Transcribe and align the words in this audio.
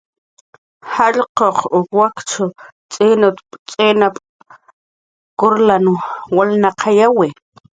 "Jallq'uq 0.93 1.59
wakchan 1.99 2.49
t'inap"" 2.93 3.37
t'inap"" 3.69 4.15
kurlan 5.39 5.85
walnaqayawi" 6.37 7.27